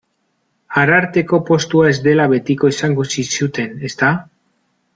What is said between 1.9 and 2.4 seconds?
ez dela